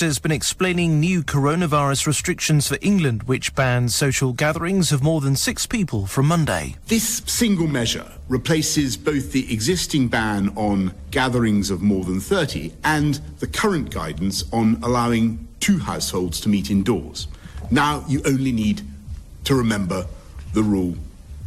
[0.00, 5.36] Minister's been explaining new coronavirus restrictions for England, which bans social gatherings of more than
[5.36, 6.76] six people from Monday.
[6.86, 13.20] This single measure replaces both the existing ban on gatherings of more than 30 and
[13.40, 17.26] the current guidance on allowing two households to meet indoors.
[17.70, 18.80] Now you only need
[19.44, 20.06] to remember
[20.54, 20.94] the rule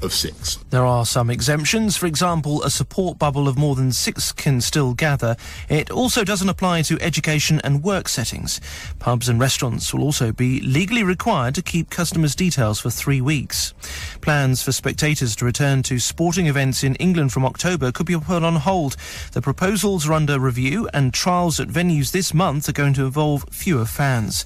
[0.03, 0.57] of six.
[0.69, 1.95] There are some exemptions.
[1.97, 5.35] For example, a support bubble of more than six can still gather.
[5.69, 8.59] It also doesn't apply to education and work settings.
[8.99, 13.73] Pubs and restaurants will also be legally required to keep customers' details for three weeks.
[14.21, 18.43] Plans for spectators to return to sporting events in England from October could be put
[18.43, 18.97] on hold.
[19.31, 23.45] The proposals are under review and trials at venues this month are going to involve
[23.51, 24.45] fewer fans.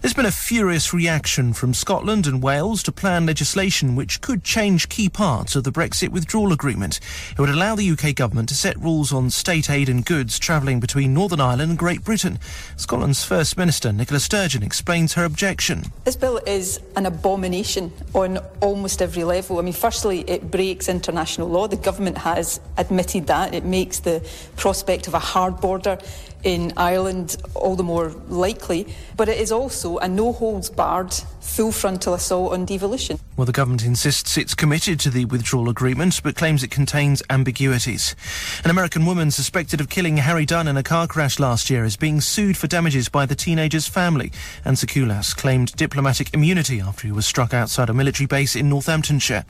[0.00, 4.88] There's been a furious reaction from Scotland and Wales to planned legislation which could change
[4.96, 7.00] key parts of the Brexit withdrawal agreement.
[7.32, 10.80] It would allow the UK government to set rules on state aid and goods travelling
[10.80, 12.38] between Northern Ireland and Great Britain.
[12.78, 15.84] Scotland's First Minister, Nicola Sturgeon, explains her objection.
[16.04, 19.58] This bill is an abomination on almost every level.
[19.58, 21.68] I mean, firstly, it breaks international law.
[21.68, 23.52] The government has admitted that.
[23.52, 25.98] It makes the prospect of a hard border
[26.46, 31.72] in Ireland all the more likely, but it is also a no holds barred full
[31.72, 33.18] frontal assault on devolution.
[33.36, 38.14] Well, the government insists it's committed to the withdrawal agreement, but claims it contains ambiguities.
[38.64, 41.96] An American woman suspected of killing Harry Dunn in a car crash last year is
[41.96, 44.30] being sued for damages by the teenager's family.
[44.64, 49.44] Anne Sacoolas claimed diplomatic immunity after he was struck outside a military base in Northamptonshire.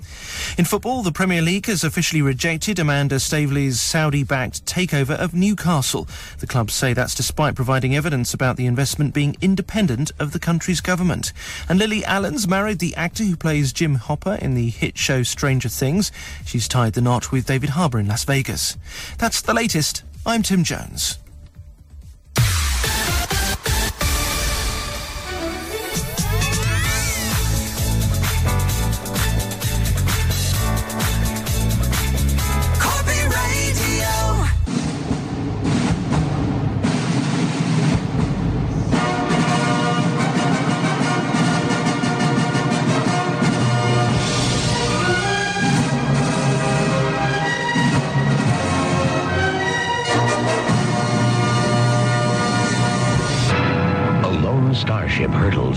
[0.56, 6.08] In football, the Premier League has officially rejected Amanda Staveley's Saudi-backed takeover of Newcastle.
[6.39, 10.81] The club say that's despite providing evidence about the investment being independent of the country's
[10.81, 11.33] government.
[11.69, 15.69] And Lily Allen's married the actor who plays Jim Hopper in the hit show Stranger
[15.69, 16.12] Things.
[16.45, 18.77] She's tied the knot with David Harbour in Las Vegas.
[19.19, 20.05] That's the latest.
[20.25, 21.19] I'm Tim Jones.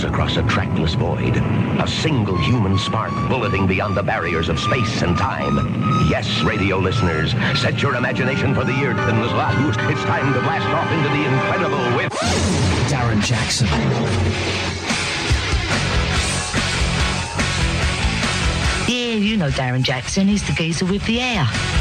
[0.04, 1.36] Across a trackless void.
[1.38, 5.56] A single human spark bulleting beyond the barriers of space and time.
[6.10, 9.92] Yes, radio listeners, set your imagination for the year Tinlaslaus.
[9.92, 12.14] It's time to blast off into the incredible with
[12.90, 13.68] Darren Jackson.
[18.88, 20.28] Yeah, you know Darren Jackson.
[20.28, 21.79] He's the geezer with the air.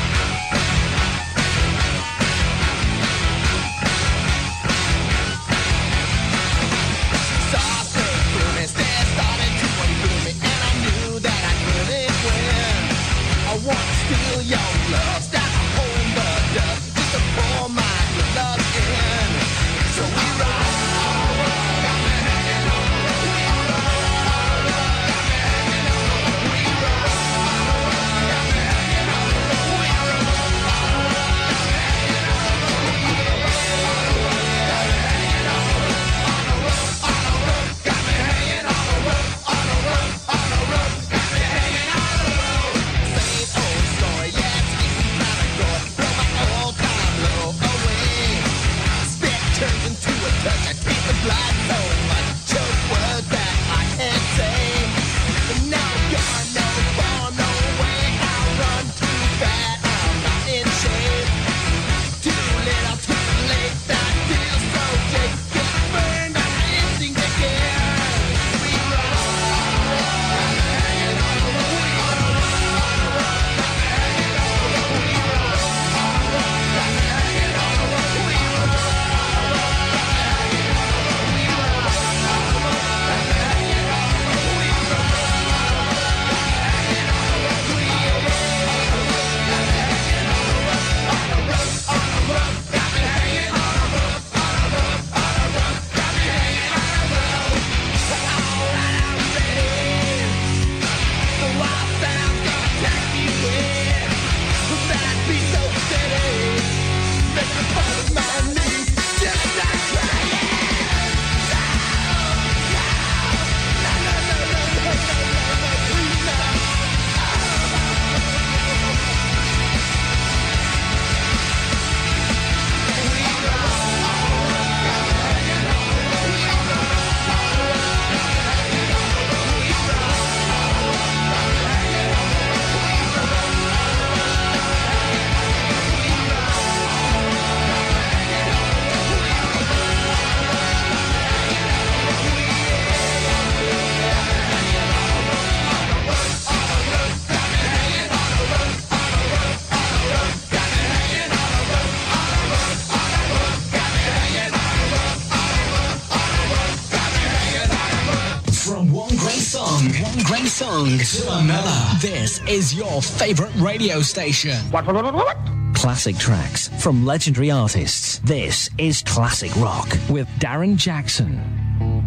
[162.48, 164.56] is your favorite radio station.
[164.70, 165.36] What, what, what, what?
[165.74, 168.20] Classic tracks from legendary artists.
[168.20, 171.42] This is Classic Rock with Darren Jackson.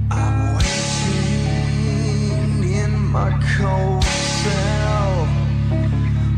[0.09, 1.93] I'm waiting
[2.73, 5.27] in my cold cell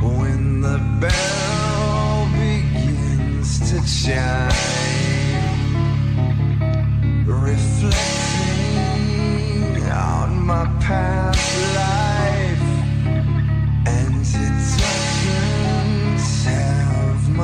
[0.02, 4.52] when the bell begins to chime,
[7.26, 7.94] reflecting
[9.90, 11.73] on my past.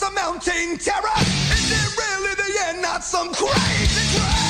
[0.00, 1.20] the mounting terror?
[1.52, 2.82] Is it really the end?
[2.82, 4.43] Not some crazy, crazy.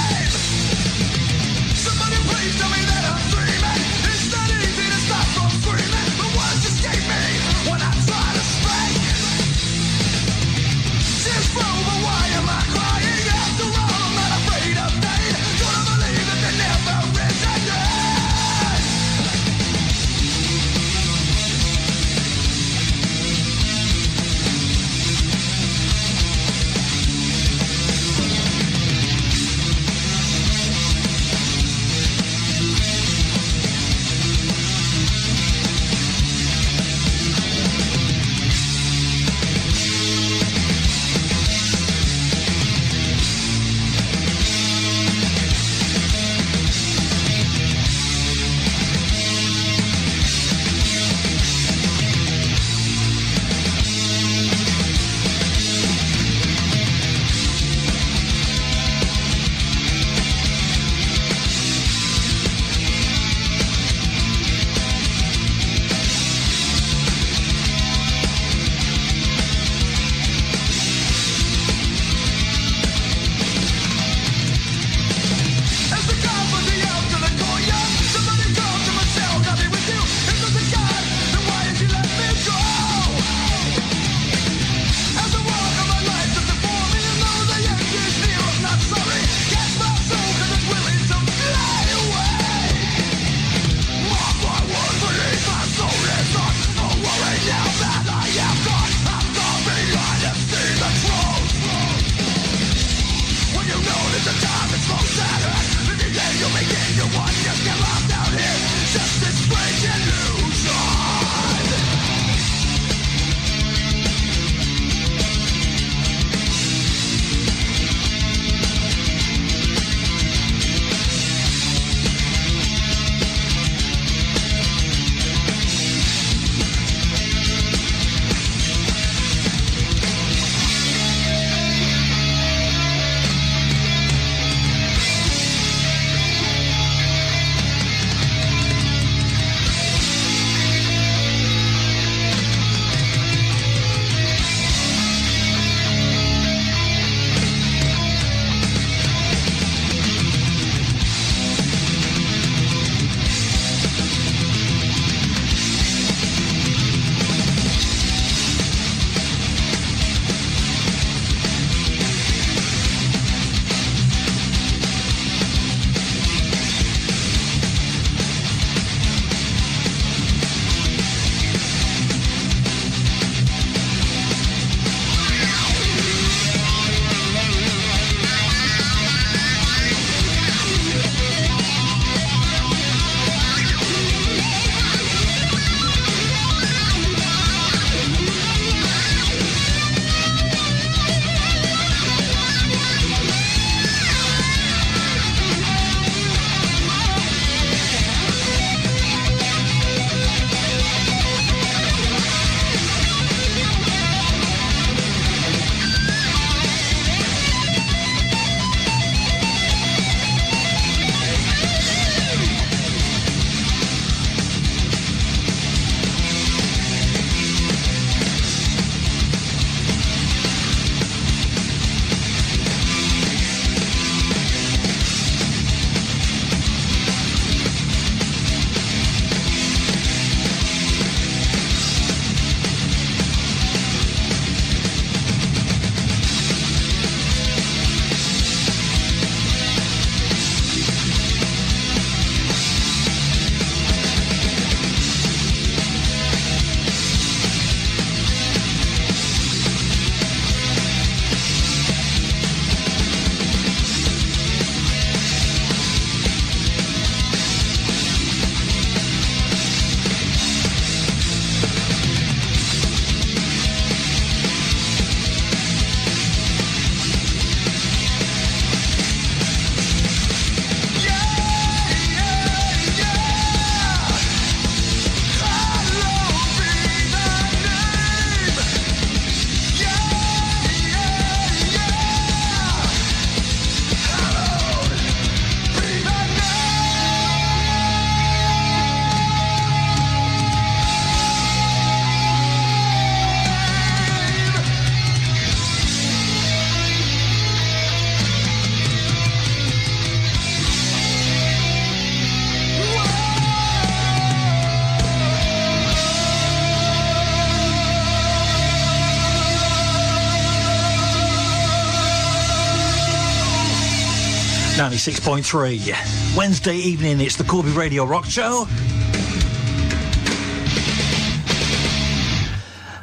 [314.90, 316.36] 96.3.
[316.36, 318.66] Wednesday evening, it's the Corby Radio Rock Show.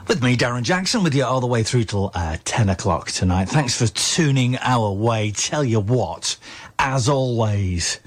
[0.07, 3.49] With me, Darren Jackson, with you all the way through till uh, 10 o'clock tonight.
[3.49, 5.31] Thanks for tuning our way.
[5.31, 6.37] Tell you what,
[6.77, 7.99] as always,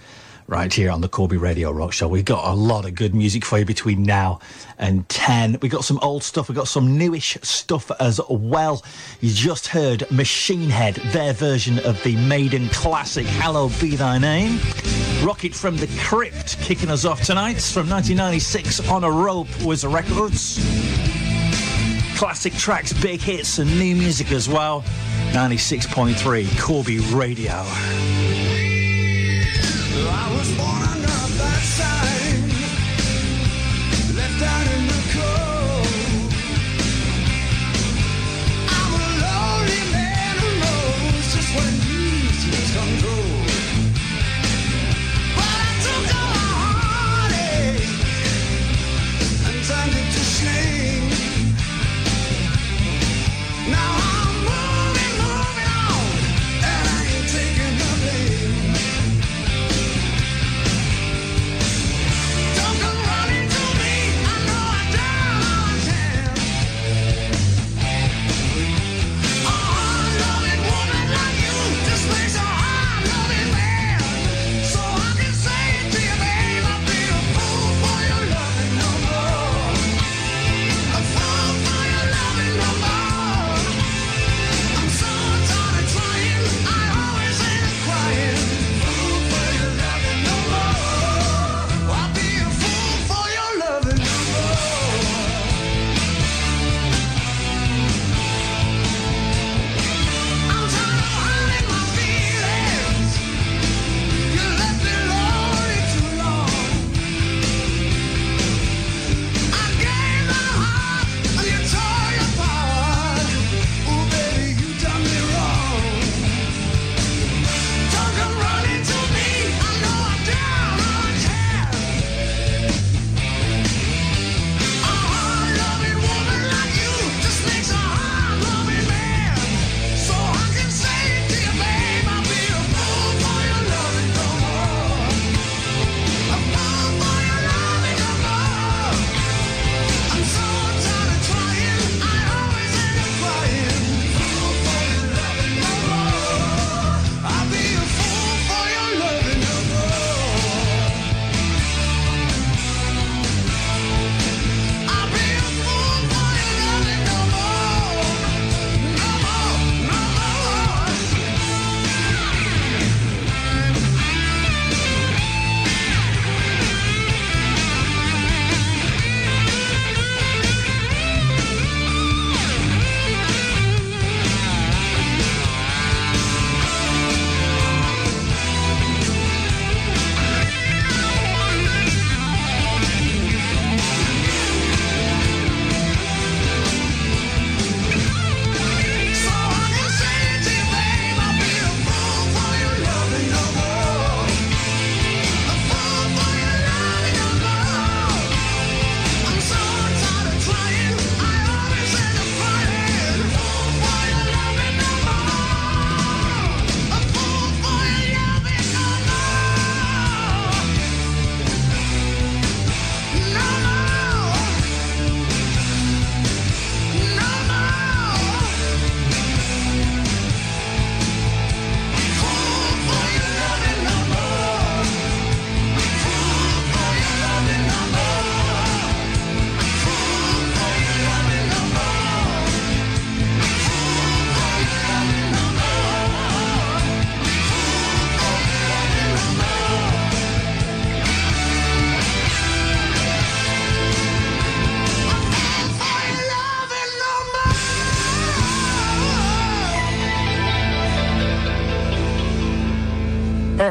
[0.46, 2.08] right here on the Corby Radio Rock Show.
[2.08, 4.40] We've got a lot of good music for you between now
[4.78, 5.58] and 10.
[5.62, 8.82] We've got some old stuff, we've got some newish stuff as well.
[9.20, 14.58] You just heard Machine Head, their version of the Maiden classic, Hallowed Be Thy Name.
[15.22, 20.56] Rocket from the Crypt kicking us off tonight from 1996 on a rope was records.
[22.16, 24.82] Classic tracks, big hits, and new music as well.
[25.32, 27.64] 96.3 Corby Radio
[30.44, 30.73] was born.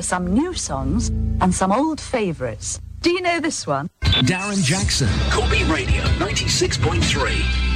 [0.04, 1.10] some new songs
[1.42, 2.80] and some old favourites.
[3.02, 3.90] Do you know this one?
[4.02, 5.10] Darren Jackson.
[5.32, 7.73] Corby Radio 96.3.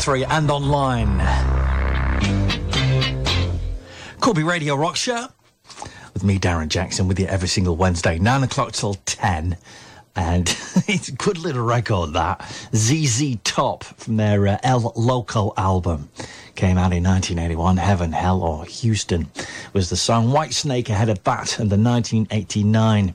[0.00, 1.18] 96.3 and online.
[4.20, 5.26] Corby Radio Rock Show
[6.14, 9.58] with me, Darren Jackson, with you every single Wednesday, 9 o'clock till 10.
[10.16, 10.48] And
[10.88, 12.40] it's a good little record that.
[12.74, 16.08] ZZ Top from their uh, El Loco album.
[16.54, 17.76] Came out in 1981.
[17.76, 19.28] Heaven, Hell or Houston
[19.74, 20.28] was the song.
[20.28, 23.14] Whitesnake ahead of that and the 1989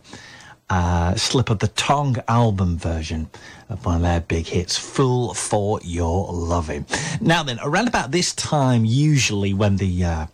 [0.70, 3.30] uh, Slip of the Tongue album version
[3.70, 6.86] of one of their big hits, Fool for Your Loving.
[7.22, 10.26] Now then, around about this time, usually when the uh,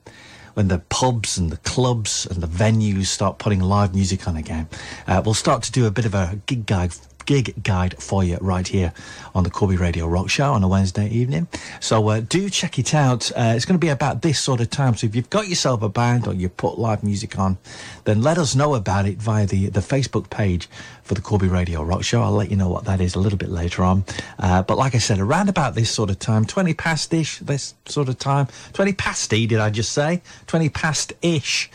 [0.53, 4.67] when the pubs and the clubs and the venues start putting live music on again,
[5.07, 6.93] uh, we'll start to do a bit of a gig guide
[7.31, 8.91] gig guide for you right here
[9.33, 11.47] on the Corby Radio Rock Show on a Wednesday evening.
[11.79, 13.31] So uh, do check it out.
[13.31, 14.97] Uh, it's going to be about this sort of time.
[14.97, 17.57] So if you've got yourself a band or you put live music on,
[18.03, 20.67] then let us know about it via the, the Facebook page
[21.03, 22.21] for the Corby Radio Rock Show.
[22.21, 24.03] I'll let you know what that is a little bit later on.
[24.37, 27.75] Uh, but like I said, around about this sort of time, 20 past ish, this
[27.85, 30.21] sort of time, 20 past E, did I just say?
[30.47, 31.71] 20 past ish.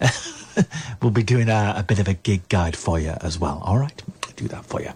[1.02, 3.60] we'll be doing a, a bit of a gig guide for you as well.
[3.64, 4.00] All right,
[4.40, 4.90] do that for you.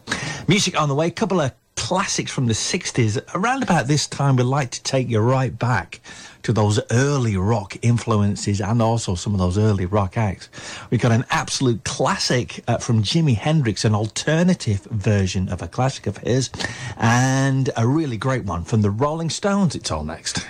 [0.48, 3.20] Music on the way, A couple of classics from the 60s.
[3.34, 6.00] Around about this time, we'd like to take you right back
[6.42, 10.48] to those early rock influences and also some of those early rock acts.
[10.90, 16.06] We've got an absolute classic uh, from Jimi Hendrix, an alternative version of a classic
[16.06, 16.50] of his,
[16.96, 19.74] and a really great one from the Rolling Stones.
[19.74, 20.46] It's all next.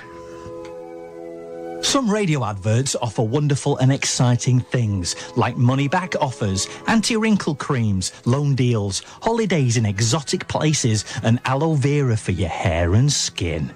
[1.85, 8.11] Some radio adverts offer wonderful and exciting things like money back offers, anti wrinkle creams,
[8.25, 13.73] loan deals, holidays in exotic places, and aloe vera for your hair and skin.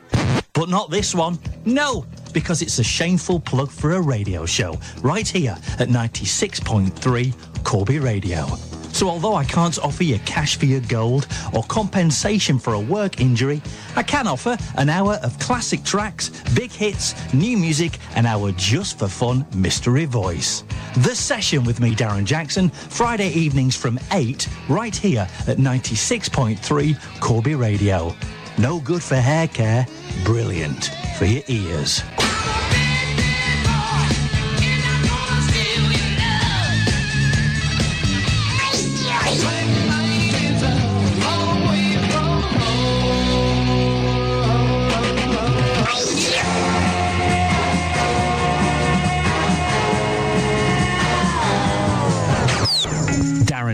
[0.55, 1.39] But not this one.
[1.67, 7.99] No, because it's a shameful plug for a radio show right here at 96.3 Corby
[7.99, 8.47] Radio.
[8.99, 13.21] So, although I can't offer you cash for your gold or compensation for a work
[13.21, 13.63] injury,
[13.95, 18.99] I can offer an hour of classic tracks, big hits, new music, and our just
[18.99, 20.65] for fun mystery voice.
[20.97, 27.55] The session with me, Darren Jackson, Friday evenings from 8, right here at 96.3 Corby
[27.55, 28.17] Radio.
[28.59, 29.87] No good for hair care,
[30.25, 32.03] brilliant for your ears.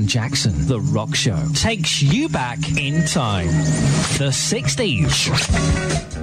[0.07, 3.49] Jackson, The Rock Show, takes you back in time.
[4.19, 6.13] The 60s.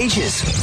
[0.00, 0.59] Ages.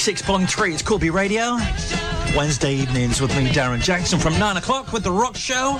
[0.00, 0.72] 96.3.
[0.72, 1.58] It's Corby Radio.
[2.34, 5.76] Wednesday evenings with me, Darren Jackson, from 9 o'clock with The Rock Show.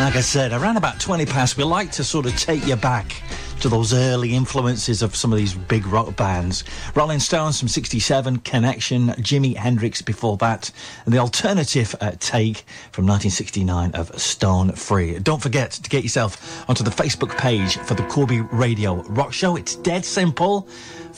[0.00, 3.22] Like I said, around about 20 past, we like to sort of take you back
[3.60, 6.64] to those early influences of some of these big rock bands.
[6.96, 10.72] Rolling Stones from 67, Connection, Jimi Hendrix before that,
[11.04, 15.20] and the alternative uh, take from 1969 of Stone Free.
[15.20, 19.54] Don't forget to get yourself onto the Facebook page for the Corby Radio Rock Show.
[19.54, 20.66] It's dead simple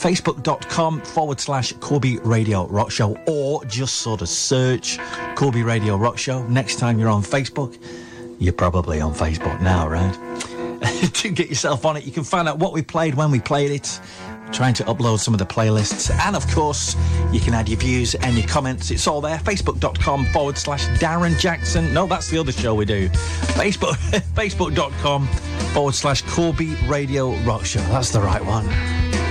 [0.03, 4.99] facebook.com forward slash Corby Radio Rock Show, or just sort of search
[5.37, 6.43] Corby Radio Rock Show.
[6.49, 7.81] Next time you're on Facebook,
[8.41, 10.13] you're probably on Facebook now, right?
[11.15, 13.71] to get yourself on it, you can find out what we played, when we played
[13.71, 14.01] it,
[14.51, 16.97] trying to upload some of the playlists, and of course,
[17.31, 18.91] you can add your views and your comments.
[18.91, 19.39] It's all there.
[19.39, 21.95] Facebook.com forward slash Darren Jackson.
[21.95, 23.09] No, that's the other show we do.
[23.55, 23.95] Facebook,
[24.35, 25.29] Facebook.com
[25.73, 27.81] forward slash Corby Radio Rock Show.
[27.83, 29.22] That's the right one.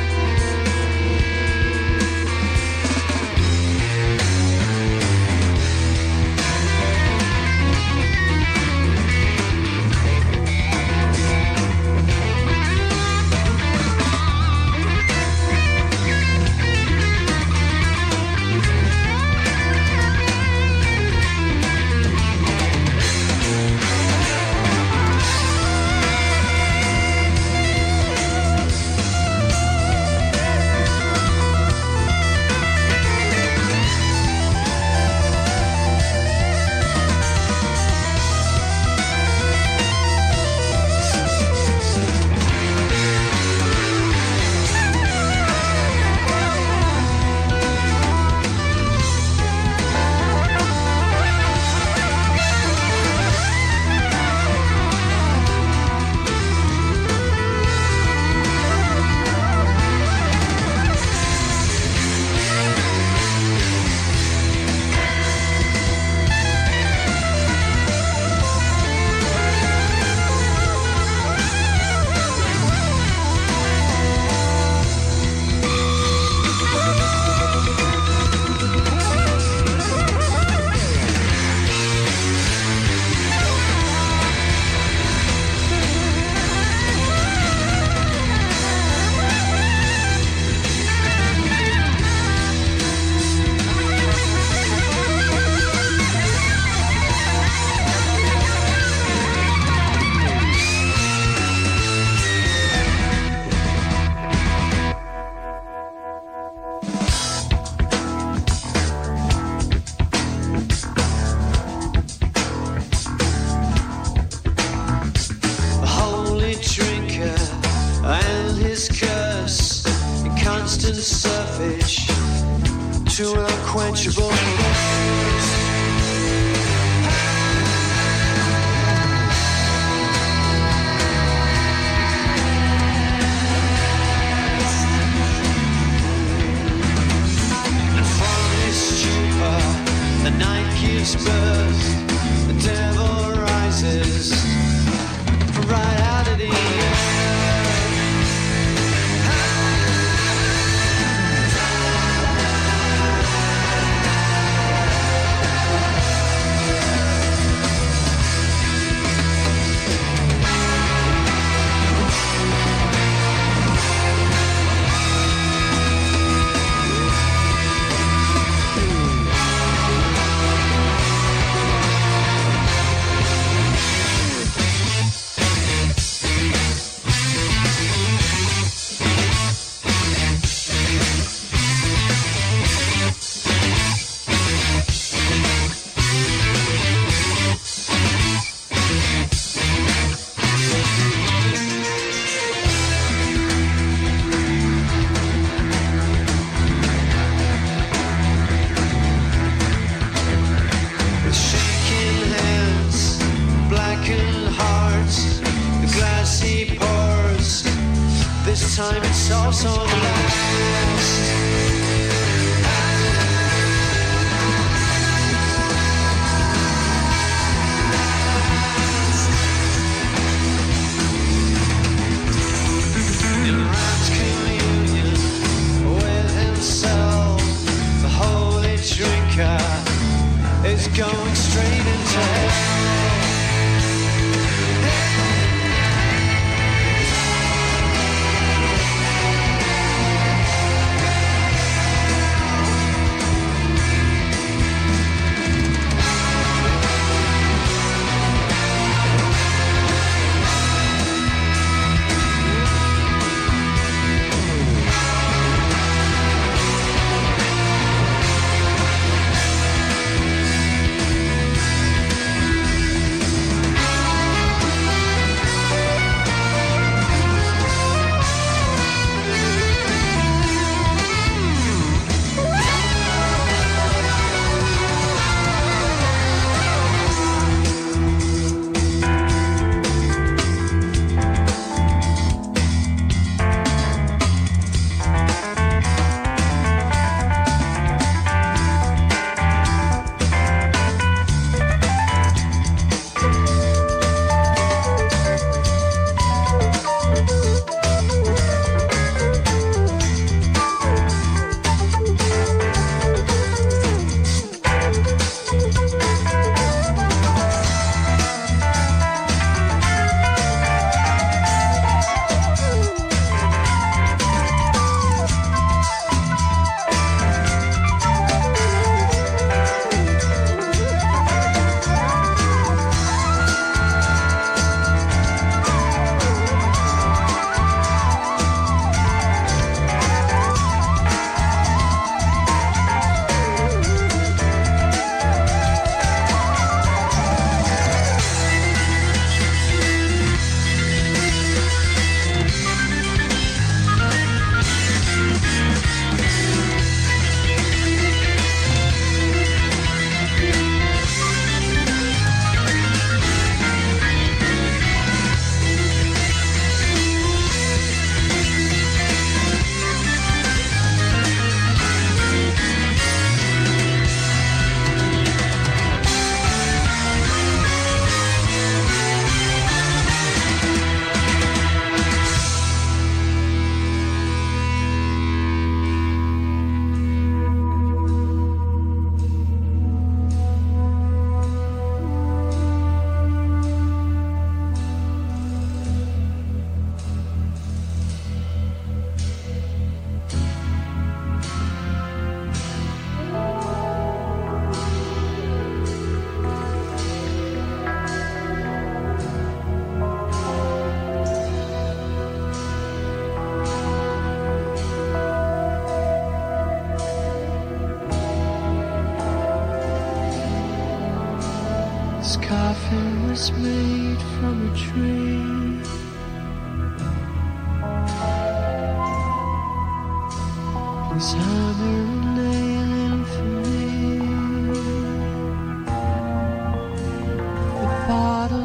[208.92, 210.21] Time it's also the last.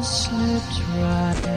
[0.03, 1.56] Slipped right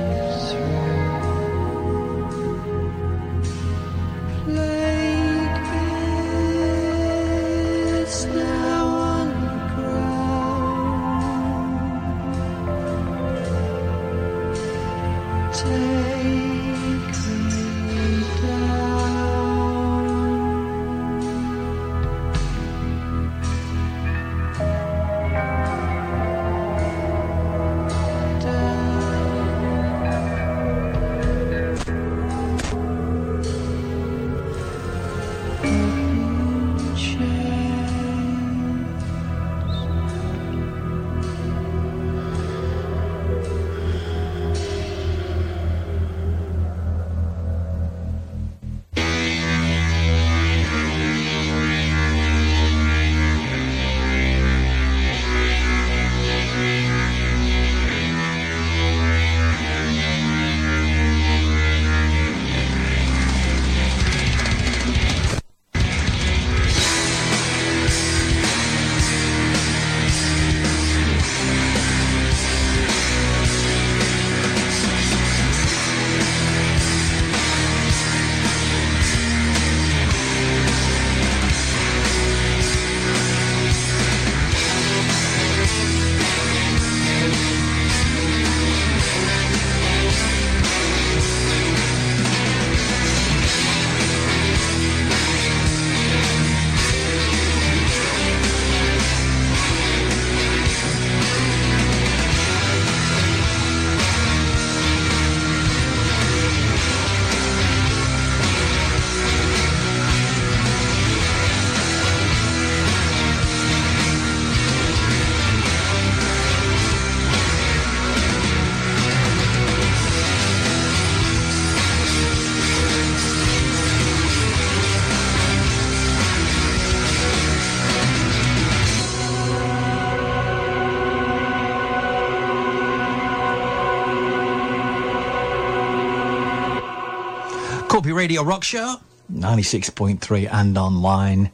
[138.12, 138.96] Radio Rock Show,
[139.32, 141.50] 96.3 and online.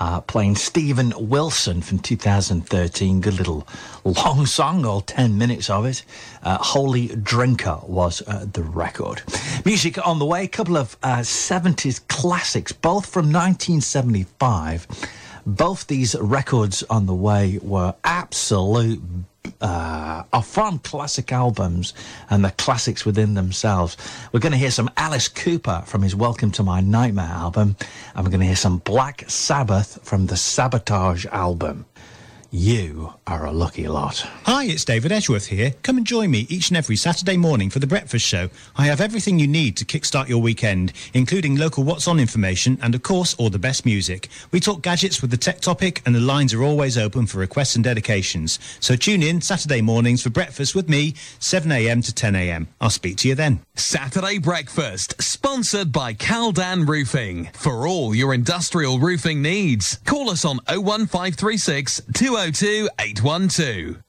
[0.00, 3.20] Uh, playing Steven Wilson from 2013.
[3.20, 3.66] Good little
[4.04, 6.04] long song, all 10 minutes of it.
[6.44, 9.22] Uh, Holy Drinker was uh, the record.
[9.64, 14.86] Music on the way, a couple of uh, 70s classics, both from 1975.
[15.44, 19.02] Both these records on the way were absolute
[19.60, 21.94] uh, are from classic albums
[22.30, 23.96] and the classics within themselves.
[24.32, 27.76] We're going to hear some Alice Cooper from his Welcome to My Nightmare album,
[28.14, 31.86] and we're going to hear some Black Sabbath from the Sabotage album.
[32.50, 34.20] You are a lucky lot.
[34.44, 35.74] Hi, it's David Edgeworth here.
[35.82, 38.48] Come and join me each and every Saturday morning for the breakfast show.
[38.74, 42.94] I have everything you need to kickstart your weekend, including local What's On information and,
[42.94, 44.30] of course, all the best music.
[44.50, 47.74] We talk gadgets with the tech topic, and the lines are always open for requests
[47.74, 48.58] and dedications.
[48.80, 52.68] So tune in Saturday mornings for breakfast with me, 7am to 10am.
[52.80, 53.60] I'll speak to you then.
[53.74, 57.50] Saturday breakfast, sponsored by Caldan Roofing.
[57.52, 62.00] For all your industrial roofing needs, call us on 01536
[62.38, 64.00] 202 812.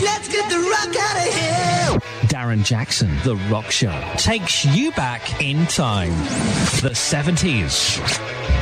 [0.00, 1.98] Let's get the rock out of here.
[2.28, 6.10] Darren Jackson, The Rock Show, takes you back in time.
[6.82, 8.55] The 70s.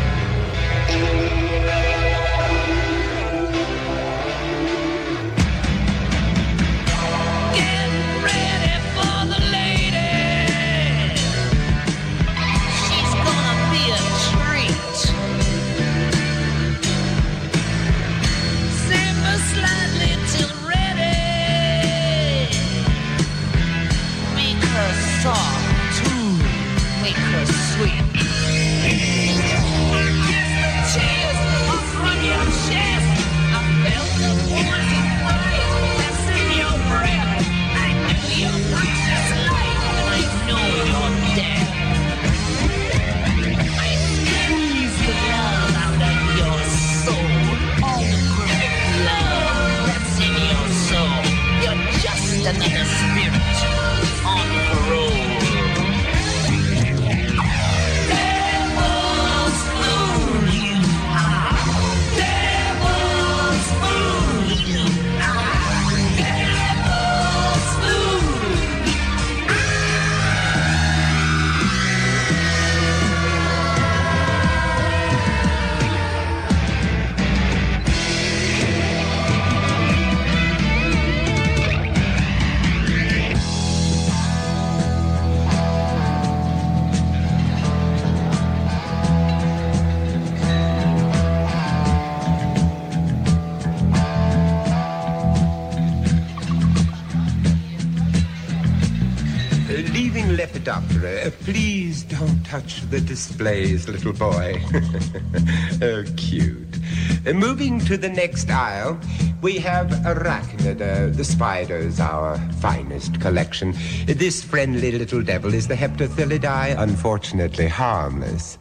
[102.26, 104.62] Don't touch the displays, little boy.
[105.82, 106.78] oh, cute.
[107.26, 108.98] Uh, moving to the next aisle,
[109.42, 113.74] we have Arachnida, the spiders, our finest collection.
[114.06, 118.56] This friendly little devil is the Heptathelidae, unfortunately harmless.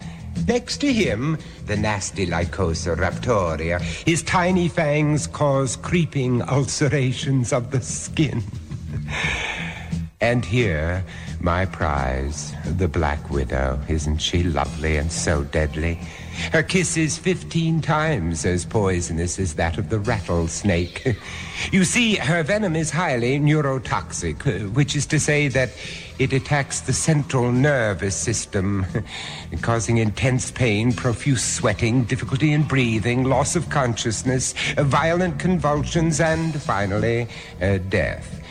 [0.46, 3.80] Next to him, the nasty Lycosa raptoria.
[4.06, 8.44] His tiny fangs cause creeping ulcerations of the skin.
[10.24, 11.04] And here,
[11.44, 13.80] my prize, the Black Widow.
[13.90, 16.00] Isn't she lovely and so deadly?
[16.52, 21.16] Her kiss is 15 times as poisonous as that of the rattlesnake.
[21.72, 25.70] you see, her venom is highly neurotoxic, which is to say that
[26.18, 28.86] it attacks the central nervous system,
[29.62, 37.28] causing intense pain, profuse sweating, difficulty in breathing, loss of consciousness, violent convulsions, and finally,
[37.62, 38.43] uh, death.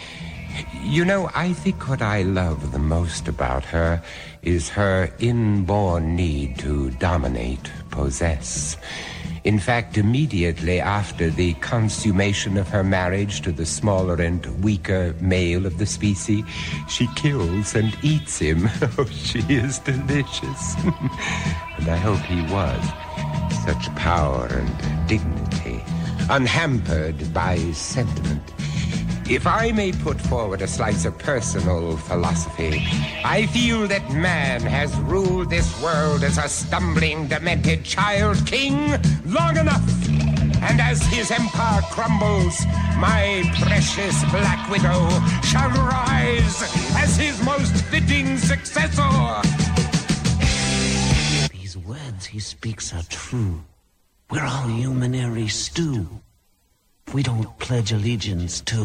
[0.83, 4.03] You know, I think what I love the most about her
[4.43, 8.77] is her inborn need to dominate, possess.
[9.45, 15.67] In fact, immediately after the consummation of her marriage to the smaller and weaker male
[15.67, 16.45] of the species,
[16.89, 18.69] she kills and eats him.
[18.99, 20.75] Oh, she is delicious.
[21.79, 22.85] and I hope he was.
[23.65, 25.83] Such power and dignity,
[26.29, 28.43] unhampered by sentiment.
[29.29, 32.83] If I may put forward a slice of personal philosophy,
[33.25, 39.57] I feel that man has ruled this world as a stumbling, demented child king long
[39.57, 39.83] enough.
[40.63, 42.65] And as his empire crumbles,
[42.99, 45.09] my precious Black Widow
[45.43, 46.63] shall rise
[46.97, 49.41] as his most fitting successor.
[51.53, 53.63] These words he speaks are true.
[54.31, 56.07] We're all humanary stew.
[57.11, 58.83] We don't pledge allegiance to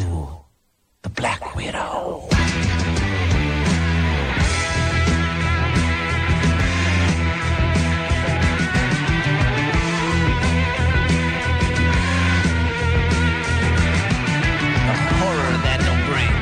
[1.02, 2.28] the Black Widow.
[2.28, 2.36] The
[15.16, 16.34] horror that he'll bring.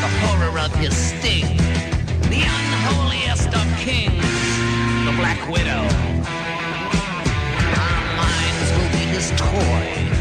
[0.00, 1.56] The horror of his sting.
[2.30, 4.24] The unholiest of kings.
[5.04, 5.84] The Black Widow.
[7.76, 10.11] Our minds will be his toy.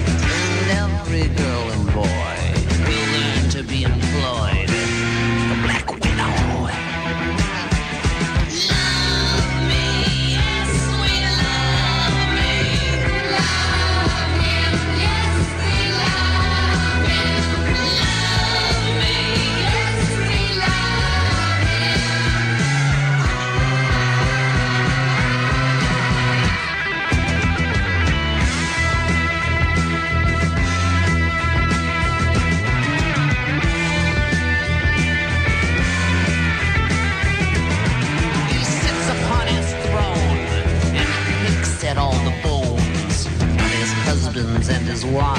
[45.01, 45.37] Husbands and.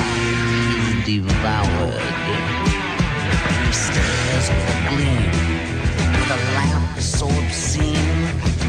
[1.04, 2.00] He's devoured.
[3.66, 5.30] He stares with a gleam,
[6.12, 7.94] with a lamp so obscene.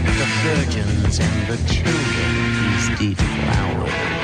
[0.04, 4.23] The virgins and the children he's deflowered.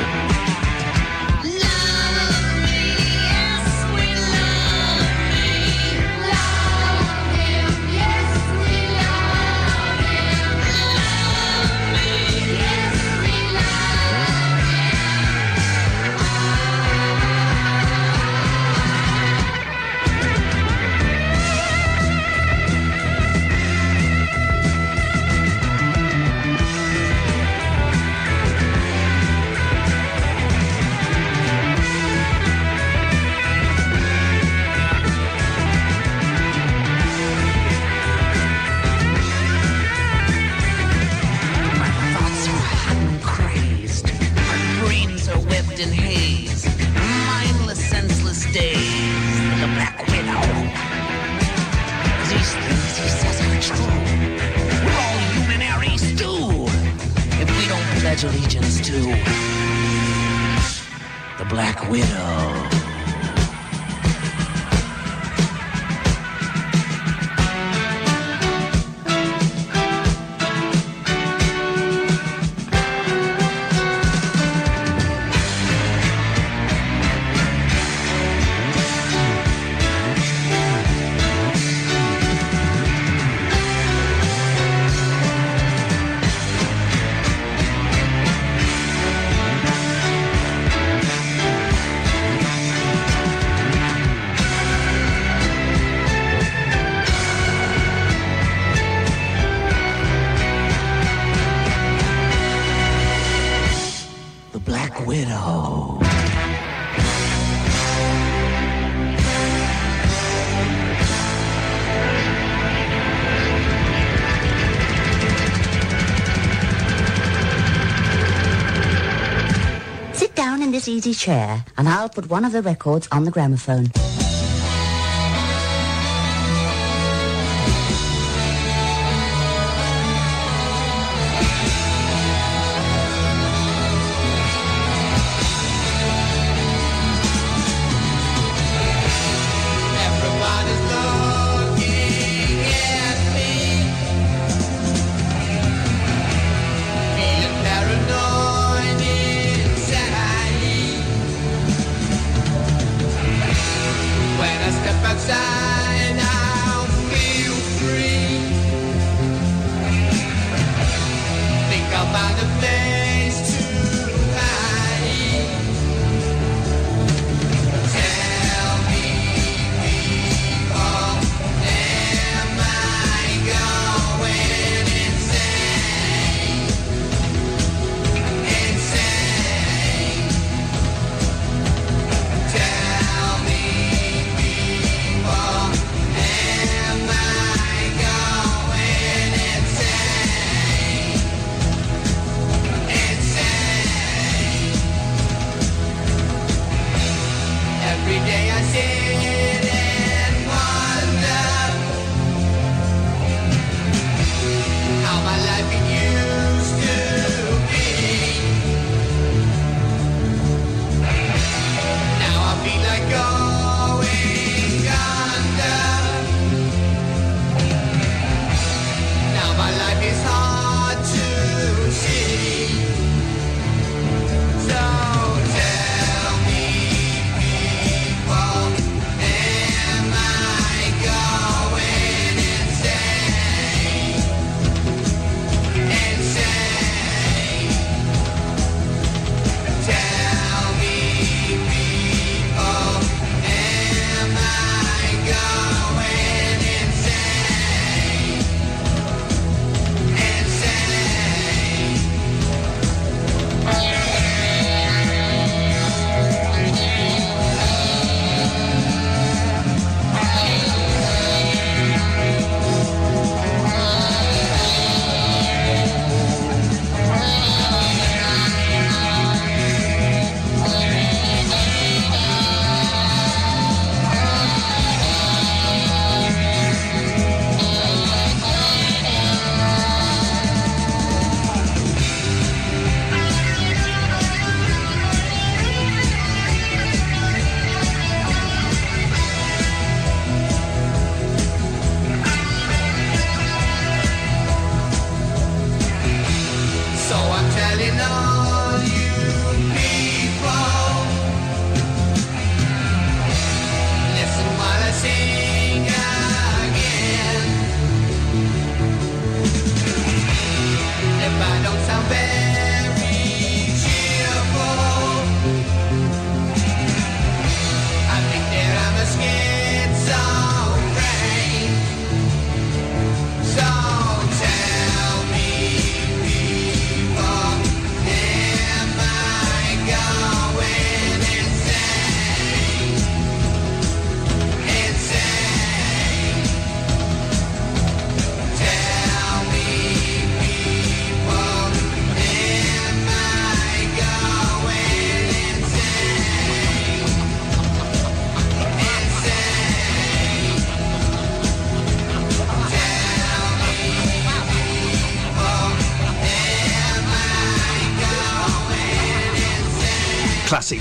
[120.99, 123.98] Easy chair and I'll put one of the records on the gramophone.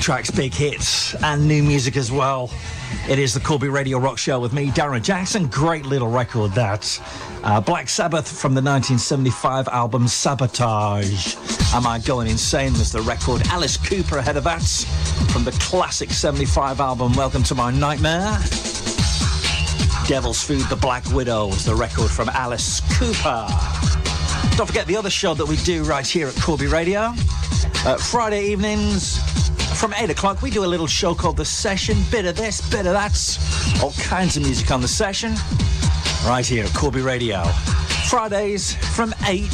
[0.09, 2.51] Tracks, big hits, and new music as well.
[3.11, 5.49] It is the Corby Radio Rock Show with me, Darren Jackson.
[5.49, 6.99] Great little record that.
[7.45, 11.37] Uh, Black Sabbath from the 1975 album Sabotage.
[11.75, 13.43] Am I Going Insane was the record.
[13.49, 14.63] Alice Cooper ahead of that
[15.31, 18.39] from the classic 75 album Welcome to My Nightmare.
[20.07, 23.47] Devil's Food, The Black Widow was the record from Alice Cooper.
[24.57, 27.13] Don't forget the other show that we do right here at Corby Radio.
[27.85, 29.21] Uh, Friday evenings
[29.79, 31.97] from 8 o'clock, we do a little show called The Session.
[32.11, 33.17] Bit of this, bit of that.
[33.81, 35.35] All kinds of music on The Session.
[36.27, 37.45] Right here at Corby Radio.
[38.09, 39.45] Fridays from 8.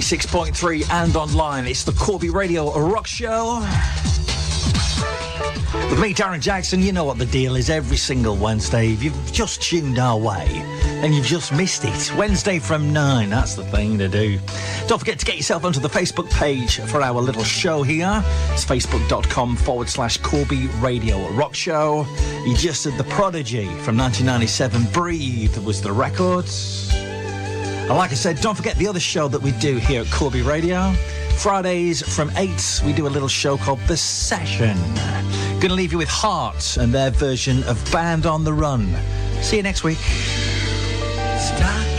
[0.00, 1.66] 96.3 and online.
[1.66, 3.60] It's the Corby Radio Rock Show.
[5.90, 8.94] With me, Darren Jackson, you know what the deal is every single Wednesday.
[8.94, 10.46] If you've just tuned our way,
[11.02, 12.16] then you've just missed it.
[12.16, 14.38] Wednesday from 9, that's the thing to do.
[14.86, 18.24] Don't forget to get yourself onto the Facebook page for our little show here.
[18.52, 22.06] It's facebook.com forward slash Corby Radio Rock Show.
[22.46, 26.46] You just said The Prodigy from 1997, Breathe was the record.
[27.90, 30.42] And like I said, don't forget the other show that we do here at Corby
[30.42, 30.92] Radio.
[31.38, 34.78] Fridays from 8, we do a little show called The Session.
[35.58, 38.94] Gonna leave you with Heart and their version of Band on the Run.
[39.42, 39.98] See you next week.
[41.34, 41.90] Inside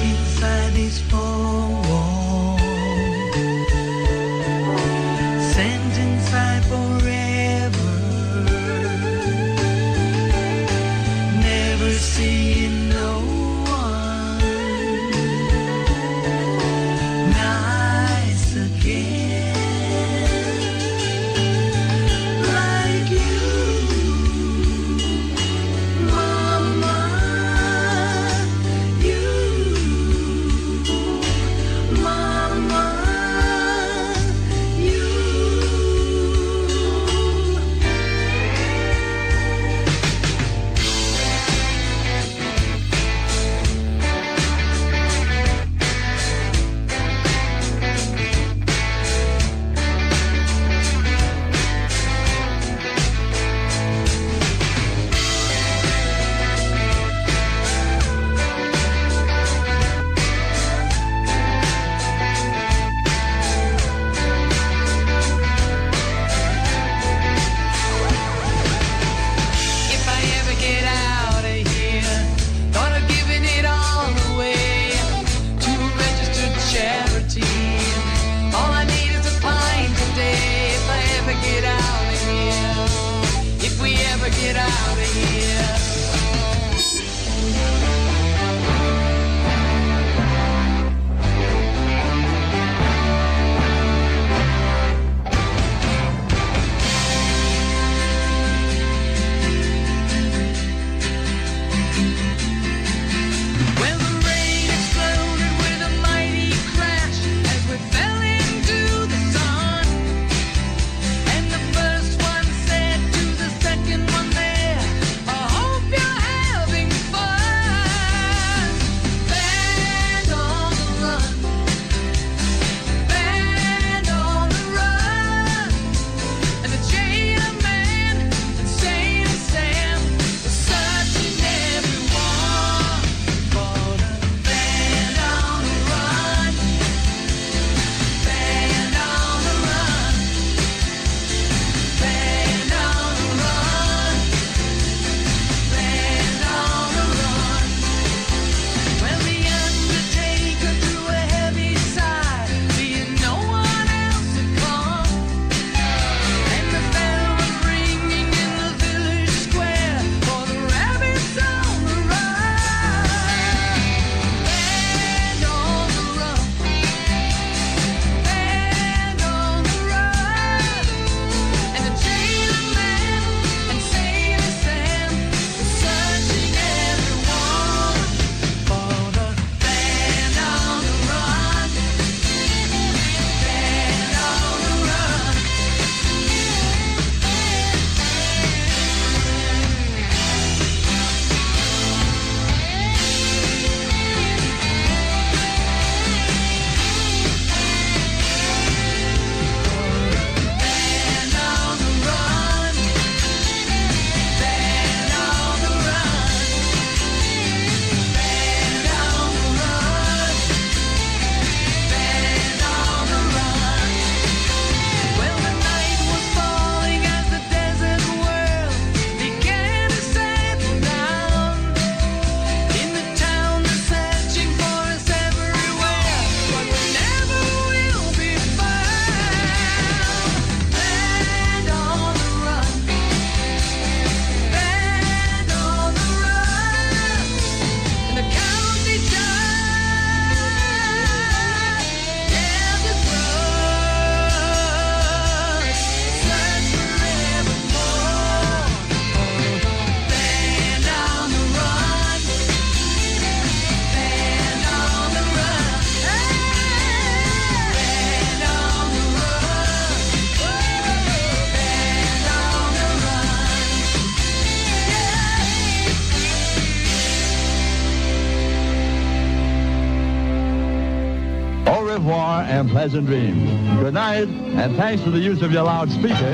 [272.81, 273.79] pleasant dreams.
[273.79, 276.31] Good night, and thanks for the use of your loudspeaker.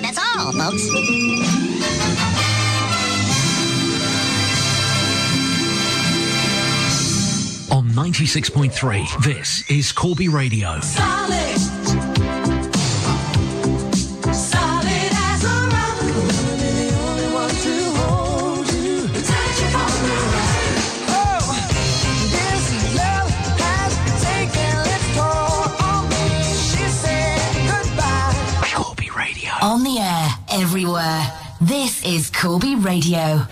[0.00, 0.88] That's all, folks.
[7.72, 10.78] On 96.3, this is Corby Radio.
[10.78, 11.58] Solid.
[11.58, 11.79] Solid
[31.70, 33.46] This is Corby Radio.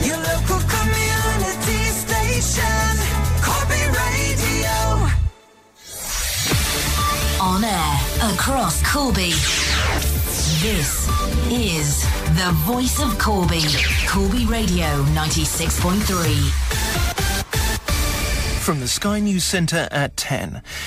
[0.00, 2.96] Your local community station.
[3.44, 4.76] Corby Radio.
[7.38, 8.00] On air,
[8.32, 9.34] across Corby.
[10.62, 11.06] This
[11.50, 12.00] is
[12.34, 13.60] the voice of Corby.
[14.08, 16.50] Corby Radio 96.3.
[18.62, 20.62] From the Sky News Centre at 10.